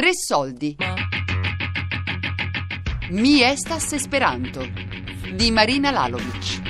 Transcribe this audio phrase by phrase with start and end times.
[0.00, 0.76] Tre soldi.
[3.10, 4.66] Mi estas Esperanto
[5.34, 6.62] di Marina Lalovic.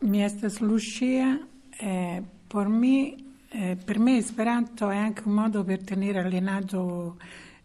[0.00, 1.40] Mi estas Lucia,
[1.78, 3.14] eh, per, me,
[3.48, 7.16] eh, per me Esperanto è anche un modo per tenere allenato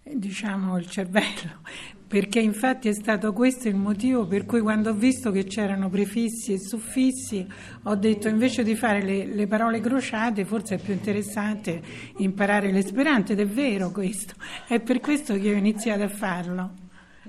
[0.04, 1.60] diciamo il cervello
[2.12, 6.54] perché infatti è stato questo il motivo per cui quando ho visto che c'erano prefissi
[6.54, 7.48] e suffissi
[7.84, 11.82] ho detto invece di fare le, le parole crociate forse è più interessante
[12.18, 14.34] imparare l'esperanto ed è vero questo
[14.68, 16.72] è per questo che ho iniziato a farlo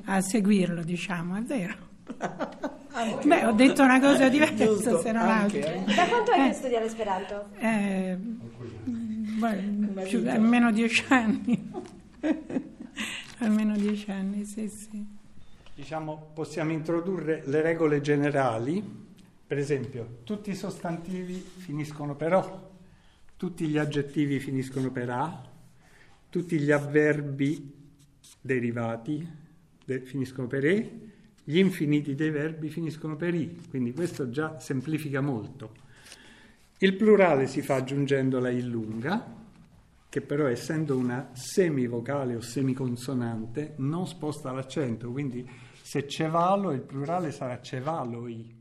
[0.06, 1.90] a seguirlo diciamo è vero
[3.24, 5.92] Beh, ho detto una cosa diversa Giusto, se non anche, altro.
[5.92, 5.94] eh.
[5.94, 6.48] Da quanto hai Eh.
[6.48, 7.46] che studiare Esperanto?
[7.58, 11.70] Eh, beh, più- almeno dieci anni.
[13.38, 15.04] almeno dieci anni, sì, sì.
[15.74, 18.82] Diciamo, possiamo introdurre le regole generali,
[19.46, 22.70] per esempio, tutti i sostantivi finiscono per O,
[23.36, 25.50] tutti gli aggettivi finiscono per A,
[26.28, 27.72] tutti gli avverbi
[28.40, 29.26] derivati
[29.84, 30.90] de- finiscono per E,
[31.44, 35.74] gli infiniti dei verbi finiscono per I, quindi questo già semplifica molto.
[36.78, 39.41] Il plurale si fa aggiungendo la I lunga,
[40.12, 45.48] che però essendo una semivocale o semiconsonante non sposta l'accento, quindi
[45.80, 48.60] se cevalo il plurale sarà cevaloi.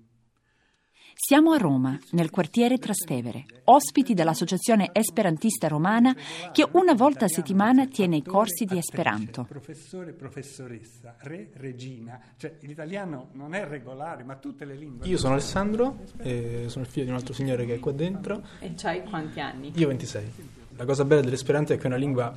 [1.14, 6.16] Siamo a Roma, nel quartiere Trastevere, ospiti dell'Associazione Esperantista Romana
[6.54, 9.44] che una volta a settimana tiene i corsi di Esperanto.
[9.44, 15.06] Professore, professoressa, re, regina, cioè l'italiano non è regolare, ma tutte le lingue.
[15.06, 18.42] Io sono Alessandro, e sono il figlio di un altro signore che è qua dentro.
[18.60, 19.74] E c'hai quanti anni?
[19.76, 20.60] Io 26.
[20.76, 22.34] La cosa bella dell'esperanto è che è una lingua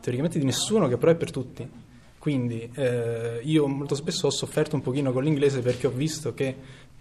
[0.00, 1.68] teoricamente di nessuno, che però è per tutti.
[2.18, 6.56] Quindi eh, io molto spesso ho sofferto un pochino con l'inglese perché ho visto che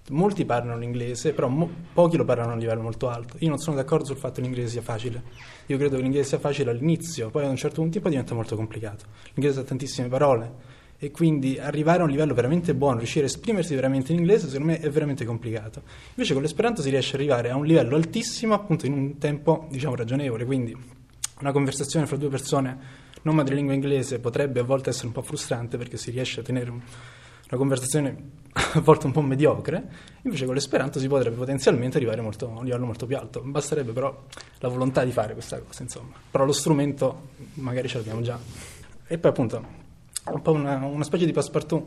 [0.09, 3.35] molti parlano l'inglese, però mo- pochi lo parlano a un livello molto alto.
[3.39, 5.21] Io non sono d'accordo sul fatto che l'inglese sia facile.
[5.67, 9.05] Io credo che l'inglese sia facile all'inizio, poi ad un certo punto diventa molto complicato.
[9.33, 13.73] L'inglese ha tantissime parole e quindi arrivare a un livello veramente buono, riuscire a esprimersi
[13.73, 15.81] veramente in inglese, secondo me è veramente complicato.
[16.09, 19.67] Invece con l'esperanto si riesce ad arrivare a un livello altissimo, appunto in un tempo,
[19.71, 20.77] diciamo, ragionevole, quindi
[21.39, 22.77] una conversazione fra due persone
[23.23, 26.69] non madrelingua inglese potrebbe a volte essere un po' frustrante perché si riesce a tenere
[26.69, 26.75] un-
[27.49, 28.15] una conversazione
[28.53, 29.89] a volte un po' mediocre,
[30.21, 33.41] invece con l'esperanto si potrebbe potenzialmente arrivare molto- a un livello molto più alto.
[33.43, 34.23] Basterebbe però
[34.59, 36.13] la volontà di fare questa cosa, insomma.
[36.29, 38.37] Però lo strumento magari ce l'abbiamo già.
[39.07, 39.79] E poi appunto
[40.25, 41.85] un po' una, una specie di passepartout,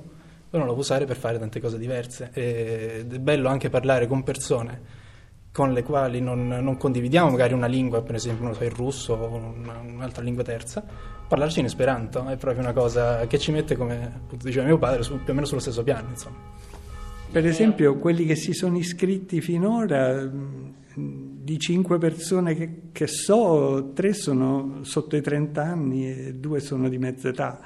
[0.51, 4.23] però lo può usare per fare tante cose diverse ed è bello anche parlare con
[4.23, 5.03] persone
[5.55, 9.37] con le quali non, non condividiamo magari una lingua, per esempio so, il russo o
[9.37, 10.85] una- un'altra lingua terza,
[11.29, 15.23] parlarci in esperanto è proprio una cosa che ci mette, come diceva mio padre, su-
[15.23, 16.09] più o meno sullo stesso piano.
[16.09, 16.37] Insomma.
[17.31, 20.29] Per esempio, quelli che si sono iscritti finora,
[20.97, 26.89] di cinque persone che, che so, tre sono sotto i 30 anni e due sono
[26.89, 27.61] di mezza età.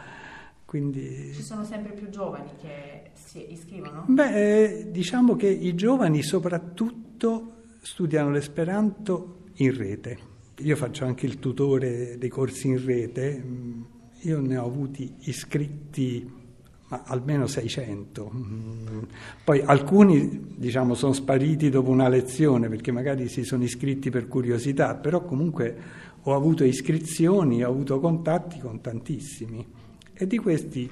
[0.69, 4.05] Quindi Ci sono sempre più giovani che si iscrivono?
[4.07, 10.19] Beh, eh, diciamo che i giovani soprattutto studiano l'esperanto in rete.
[10.59, 13.83] Io faccio anche il tutore dei corsi in rete, Mm,
[14.25, 16.31] io ne ho avuti iscritti
[16.89, 18.31] ma almeno 600.
[18.35, 18.99] Mm,
[19.45, 24.97] Poi alcuni diciamo sono spariti dopo una lezione perché magari si sono iscritti per curiosità,
[24.97, 25.77] però comunque
[26.25, 29.78] ho avuto iscrizioni, ho avuto contatti con tantissimi
[30.19, 30.91] e di questi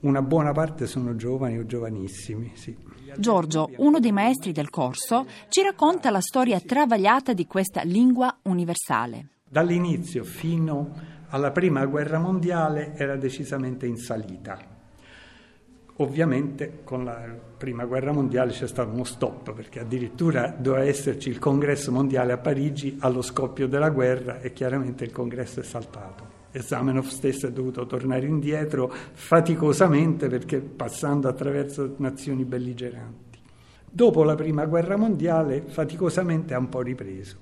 [0.00, 2.76] una buona parte sono giovani o giovanissimi, sì.
[3.16, 9.28] Giorgio, uno dei maestri del corso, ci racconta la storia travagliata di questa lingua universale.
[9.48, 14.72] Dall'inizio fino alla prima guerra mondiale era decisamente in salita.
[15.98, 17.22] Ovviamente con la
[17.56, 22.38] prima guerra mondiale c'è stato uno stop perché addirittura doveva esserci il congresso mondiale a
[22.38, 26.33] Parigi allo scoppio della guerra e chiaramente il congresso è saltato.
[26.56, 33.40] E Zamenhof stesso è dovuto tornare indietro faticosamente perché passando attraverso nazioni belligeranti.
[33.90, 37.34] Dopo la prima guerra mondiale faticosamente ha un po' ripreso.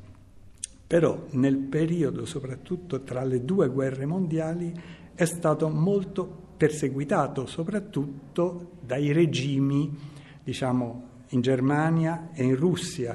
[0.87, 4.72] Però nel periodo, soprattutto tra le due guerre mondiali,
[5.14, 6.26] è stato molto
[6.56, 9.94] perseguitato, soprattutto dai regimi,
[10.42, 13.14] diciamo, in Germania e in Russia.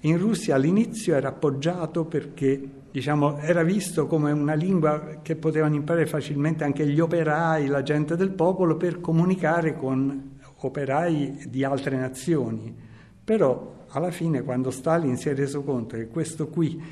[0.00, 6.06] In Russia all'inizio era appoggiato perché diciamo, era visto come una lingua che potevano imparare
[6.06, 12.74] facilmente anche gli operai, la gente del popolo, per comunicare con operai di altre nazioni.
[13.22, 16.82] Però alla fine, quando Stalin si è reso conto che questo qui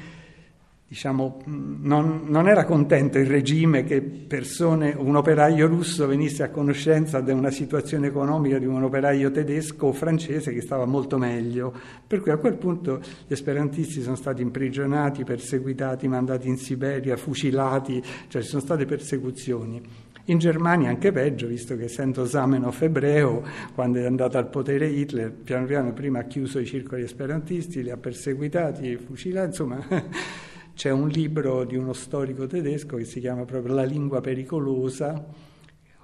[0.88, 7.20] diciamo, non, non, era contento il regime che persone, un operaio russo venisse a conoscenza
[7.20, 11.74] di una situazione economica di un operaio tedesco o francese che stava molto meglio.
[12.06, 18.00] Per cui a quel punto gli esperantisti sono stati imprigionati, perseguitati, mandati in Siberia, fucilati,
[18.28, 19.82] cioè ci sono state persecuzioni.
[20.28, 23.44] In Germania anche peggio, visto che essendo Zamenhof ebreo,
[23.74, 27.90] quando è andato al potere Hitler, piano piano prima ha chiuso i circoli esperantisti, li
[27.90, 29.78] ha perseguitati, fucilati, insomma
[30.76, 35.24] c'è un libro di uno storico tedesco che si chiama proprio La lingua pericolosa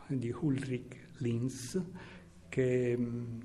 [0.07, 1.79] di Ulrich Linz,
[2.49, 2.99] che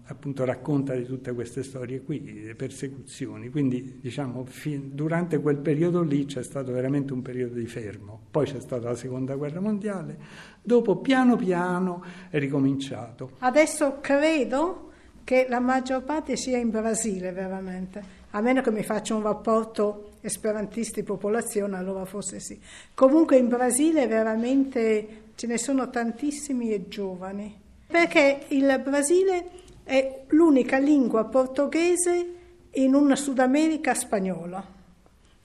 [0.05, 3.49] appunto racconta di tutte queste storie qui, le persecuzioni.
[3.49, 8.21] Quindi diciamo fi- durante quel periodo lì c'è stato veramente un periodo di fermo.
[8.31, 10.17] Poi c'è stata la seconda guerra mondiale,
[10.61, 13.31] dopo piano piano è ricominciato.
[13.39, 14.91] Adesso credo
[15.25, 20.11] che la maggior parte sia in Brasile veramente, a meno che mi faccia un rapporto
[20.27, 22.59] esperantisti-popolazione, allora forse sì.
[22.93, 29.49] Comunque in Brasile veramente ce ne sono tantissimi e giovani perché il Brasile
[29.83, 32.33] è l'unica lingua portoghese
[32.71, 34.63] in una Sud America spagnola,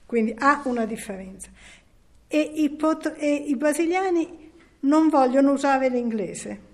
[0.04, 1.48] quindi ha una differenza.
[2.26, 4.50] E i, port- e i brasiliani
[4.80, 6.70] non vogliono usare l'inglese,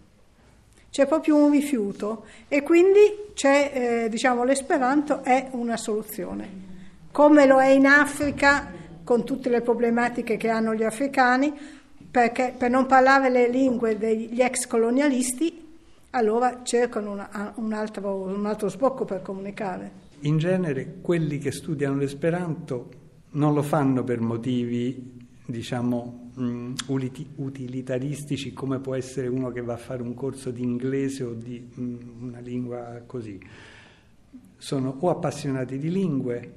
[0.90, 6.67] c'è proprio un rifiuto e quindi c'è, eh, diciamo, l'esperanto è una soluzione,
[7.10, 8.72] come lo è in Africa
[9.04, 11.52] con tutte le problematiche che hanno gli africani,
[12.10, 15.66] perché per non parlare le lingue degli ex colonialisti,
[16.10, 20.06] allora cercano una, un, altro, un altro sbocco per comunicare.
[20.20, 22.90] In genere quelli che studiano l'esperanto
[23.30, 26.74] non lo fanno per motivi, diciamo, um,
[27.36, 31.66] utilitaristici come può essere uno che va a fare un corso di inglese o di
[31.76, 33.40] um, una lingua così.
[34.56, 36.52] Sono o appassionati di lingue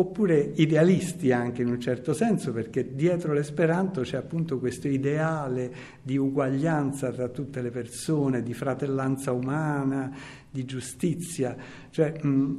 [0.00, 6.16] oppure idealisti anche in un certo senso, perché dietro l'esperanto c'è appunto questo ideale di
[6.16, 10.14] uguaglianza tra tutte le persone, di fratellanza umana,
[10.50, 11.56] di giustizia.
[11.90, 12.56] Cioè, mh,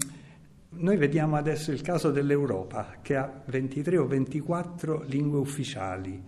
[0.73, 6.21] noi vediamo adesso il caso dell'Europa, che ha 23 o 24 lingue ufficiali.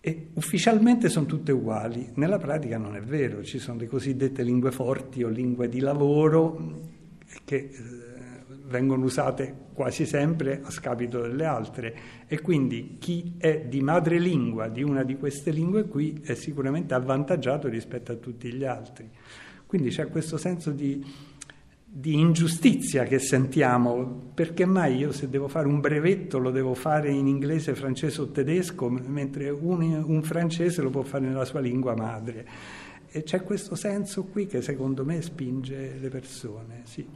[0.00, 4.70] E ufficialmente sono tutte uguali, nella pratica non è vero, ci sono le cosiddette lingue
[4.70, 6.96] forti o lingue di lavoro
[7.44, 7.70] che eh,
[8.66, 11.96] vengono usate quasi sempre a scapito delle altre
[12.26, 17.68] e quindi chi è di madrelingua di una di queste lingue qui è sicuramente avvantaggiato
[17.68, 19.08] rispetto a tutti gli altri.
[19.66, 21.00] Quindi c'è questo senso di,
[21.84, 27.12] di ingiustizia che sentiamo, perché mai io se devo fare un brevetto lo devo fare
[27.12, 31.94] in inglese, francese o tedesco, mentre un, un francese lo può fare nella sua lingua
[31.94, 32.44] madre.
[33.10, 36.80] E c'è questo senso qui che secondo me spinge le persone.
[36.82, 37.06] Sì.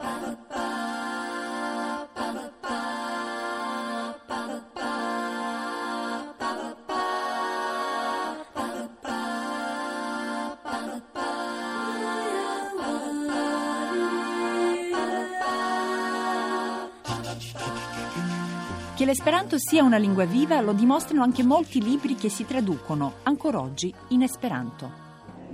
[19.03, 23.59] Che l'esperanto sia una lingua viva lo dimostrano anche molti libri che si traducono, ancora
[23.59, 24.89] oggi, in esperanto.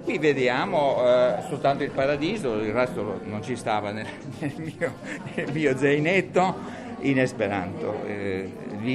[0.04, 4.06] Qui vediamo eh, soltanto il paradiso, il resto non ci stava nel,
[4.38, 4.94] nel, mio,
[5.34, 6.58] nel mio, zainetto
[7.00, 8.04] in esperanto.
[8.06, 8.52] Eh,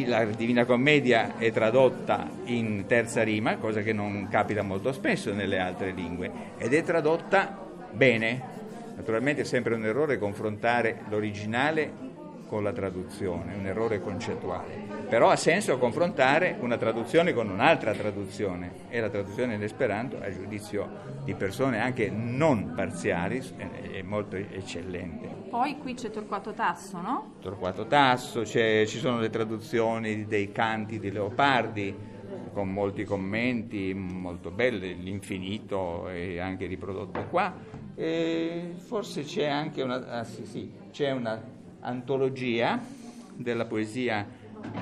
[0.06, 5.58] la Divina Commedia è tradotta in terza rima, cosa che non capita molto spesso nelle
[5.58, 7.58] altre lingue, ed è tradotta
[7.90, 8.40] bene.
[8.94, 12.12] Naturalmente è sempre un errore confrontare l'originale
[12.54, 14.86] con la traduzione, un errore concettuale.
[15.08, 20.30] Però ha senso confrontare una traduzione con un'altra traduzione e la traduzione in esperanto, a
[20.30, 20.88] giudizio
[21.24, 23.42] di persone anche non parziali,
[23.90, 25.26] è molto eccellente.
[25.50, 27.32] Poi qui c'è Torquato Tasso, no?
[27.40, 32.12] Torquato Tasso, ci sono le traduzioni dei canti di Leopardi
[32.52, 37.52] con molti commenti molto belli, l'infinito è anche riprodotto qua.
[37.96, 41.53] E forse c'è anche una, ah, sì, sì, c'è una
[41.84, 42.80] antologia
[43.36, 44.26] della poesia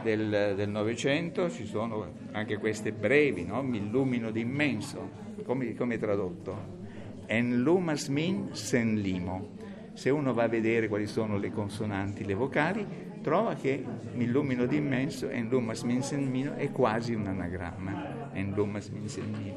[0.02, 3.62] del Novecento, ci sono anche queste brevi, no?
[3.62, 5.10] mi illumino d'immenso,
[5.44, 6.80] come, come tradotto?
[7.26, 9.60] En lumas min sen limo.
[9.94, 12.86] Se uno va a vedere quali sono le consonanti, le vocali,
[13.20, 18.52] trova che mi illumino d'immenso, en lumas min sen mino è quasi un anagramma, en
[18.54, 19.56] lumas min sen mino.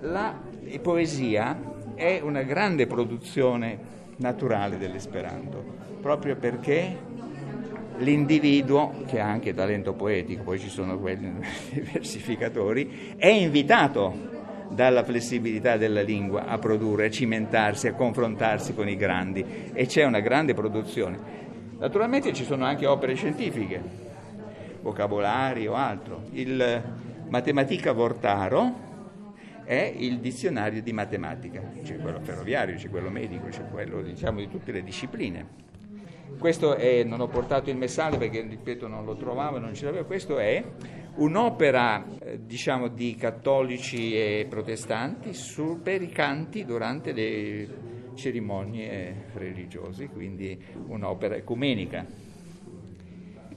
[0.00, 0.38] La
[0.82, 1.58] poesia
[1.94, 6.96] è una grande produzione naturale dell'esperanto proprio perché
[7.98, 11.30] l'individuo, che ha anche talento poetico, poi ci sono quelli
[11.92, 14.36] versificatori, è invitato
[14.70, 20.04] dalla flessibilità della lingua a produrre, a cimentarsi, a confrontarsi con i grandi e c'è
[20.04, 21.36] una grande produzione.
[21.78, 23.80] Naturalmente ci sono anche opere scientifiche,
[24.82, 26.24] vocabolari o altro.
[26.32, 26.82] Il
[27.28, 28.86] Matematica Vortaro
[29.68, 34.48] è il dizionario di matematica, c'è quello ferroviario, c'è quello medico, c'è quello diciamo di
[34.48, 35.46] tutte le discipline.
[36.38, 40.06] Questo è, non ho portato il messale perché ripeto non lo trovavo, non ce l'avevo,
[40.06, 40.64] questo è
[41.16, 47.68] un'opera eh, diciamo di cattolici e protestanti su, per i canti durante le
[48.14, 52.06] cerimonie religiose, quindi un'opera ecumenica.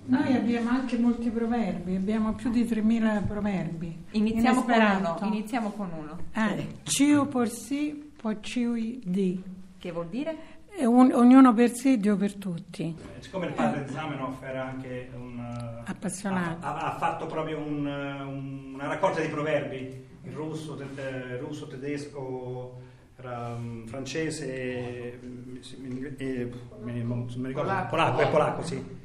[0.05, 4.05] Noi abbiamo anche molti proverbi, abbiamo più di 3.000 proverbi.
[4.11, 5.19] Iniziamo con uno.
[5.23, 6.17] Iniziamo con uno.
[6.33, 9.41] Eh, ciu por si, po ciui di.
[9.77, 10.59] Che vuol dire?
[10.79, 12.95] Un, ognuno per sé, Dio per tutti.
[13.19, 15.39] Siccome il padre Zamenhof era anche un
[15.85, 21.67] appassionato, ha, ha fatto proprio un, un, una raccolta di proverbi, in russo, te, russo
[21.67, 22.79] tedesco,
[23.17, 28.99] era, um, francese, mi, eh, mi, mi ricordo, polacco, polacco, polacco sì.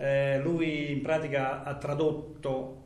[0.00, 2.84] Eh, lui in pratica ha tradotto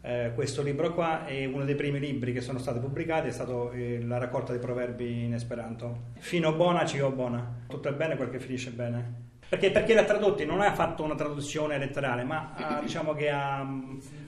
[0.00, 3.72] eh, questo libro qua e uno dei primi libri che sono stati pubblicati è stato
[3.72, 6.12] eh, la raccolta dei proverbi in esperanto.
[6.18, 7.64] Fino buona, cio buona.
[7.68, 9.24] Tutto è bene quel che finisce bene.
[9.48, 13.60] Perché, perché l'ha tradotto, non ha fatto una traduzione letterale, ma ha, diciamo che ha,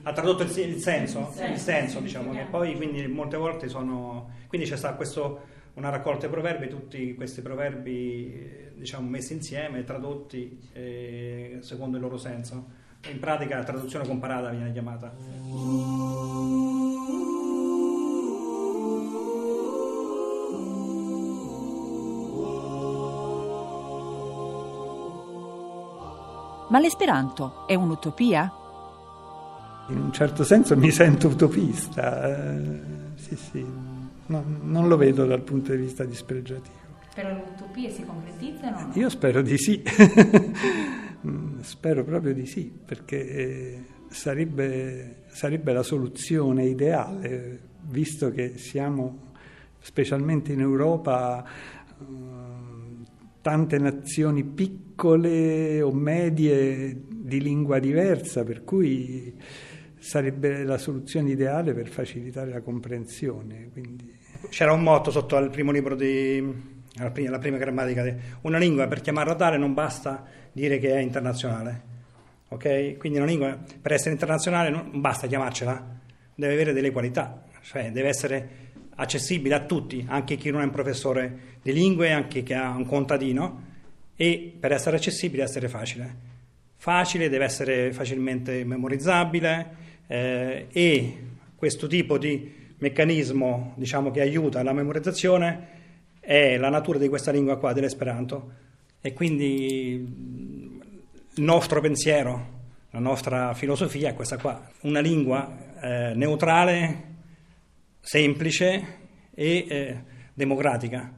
[0.03, 4.31] ha tradotto il, il, senso, il senso diciamo, che poi quindi molte volte sono...
[4.47, 10.69] Quindi c'è stata questo una raccolta di proverbi, tutti questi proverbi diciamo, messi insieme, tradotti
[10.73, 12.77] eh, secondo il loro senso.
[13.09, 15.13] In pratica la traduzione comparata viene chiamata.
[26.67, 28.53] Ma l'esperanto è un'utopia?
[29.87, 32.79] In un certo senso mi sento utopista, eh,
[33.15, 33.65] sì sì,
[34.29, 36.77] no, non lo vedo dal punto di vista dispregiativo.
[37.13, 38.79] Però le utopie si concretizzano?
[38.87, 38.91] No?
[38.93, 39.83] Io spero di sì,
[41.61, 49.33] spero proprio di sì, perché eh, sarebbe, sarebbe la soluzione ideale, visto che siamo,
[49.79, 51.45] specialmente in Europa,
[53.41, 59.33] tante nazioni piccole o medie di lingua diversa, per cui
[59.99, 63.69] sarebbe la soluzione ideale per facilitare la comprensione.
[63.71, 64.17] Quindi...
[64.49, 68.03] C'era un motto sotto al primo libro di la prima, la prima grammatica.
[68.03, 71.87] Di, una lingua per chiamarla tale non basta dire che è internazionale.
[72.49, 72.97] Ok?
[72.97, 75.97] Quindi una lingua per essere internazionale non basta chiamarcela,
[76.33, 78.49] deve avere delle qualità, cioè deve essere
[78.95, 82.85] accessibile a tutti, anche chi non è un professore di lingue, anche chi ha un
[82.85, 83.67] contadino,
[84.15, 86.27] e per essere accessibile deve essere facile.
[86.75, 91.17] Facile, deve essere facilmente memorizzabile eh, e
[91.55, 95.77] questo tipo di meccanismo diciamo, che aiuta la memorizzazione
[96.19, 98.51] è la natura di questa lingua qua, dell'esperanto,
[99.01, 99.93] e quindi
[101.35, 102.57] il nostro pensiero,
[102.89, 107.03] la nostra filosofia è questa qua, una lingua eh, neutrale,
[108.01, 108.97] semplice
[109.33, 111.13] e eh, democratica.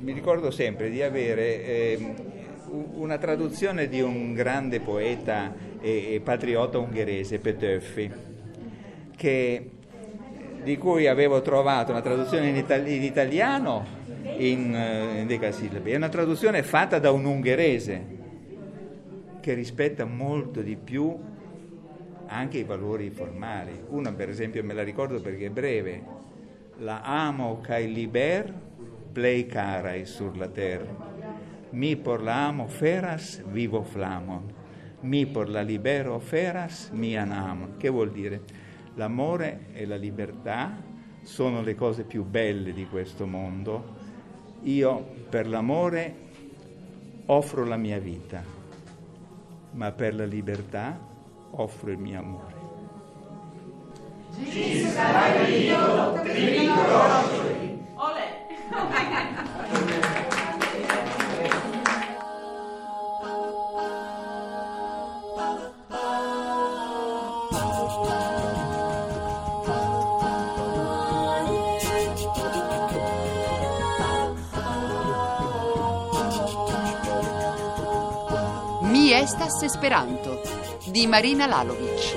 [0.00, 2.39] Mi ricordo sempre di avere eh,
[2.70, 8.10] una traduzione di un grande poeta e patriota ungherese, Petőfi,
[9.16, 9.70] che,
[10.62, 13.86] di cui avevo trovato una traduzione in, itali- in italiano
[14.36, 14.74] in,
[15.18, 15.90] in decasillabi.
[15.92, 18.18] È una traduzione fatta da un ungherese
[19.40, 21.16] che rispetta molto di più
[22.26, 23.72] anche i valori formali.
[23.88, 26.02] Una per esempio me la ricordo perché è breve,
[26.78, 28.52] la amo kai liber
[29.12, 31.19] plei carai sur la terra.
[31.72, 34.42] Mi por la amo feras vivo flamon,
[35.02, 37.76] mi por la libero feras mian amon.
[37.78, 38.42] Che vuol dire?
[38.96, 40.76] L'amore e la libertà
[41.22, 43.98] sono le cose più belle di questo mondo.
[44.62, 44.98] Io
[45.28, 46.14] per l'amore
[47.26, 48.42] offro la mia vita,
[49.72, 50.98] ma per la libertà
[51.52, 52.58] offro il mio amore.
[54.50, 56.12] Ci sarai io,
[57.94, 59.38] Olè!
[79.60, 80.40] Estas Esperanto
[80.86, 82.16] di Marina Lalovic.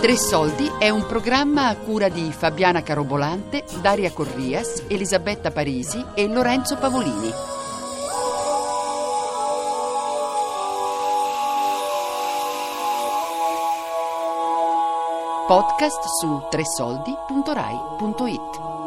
[0.00, 6.26] Tre Soldi è un programma a cura di Fabiana Carobolante, Daria Corrias, Elisabetta Parisi e
[6.26, 7.30] Lorenzo Pavolini.
[15.46, 18.83] Podcast su tresoldi.rai.it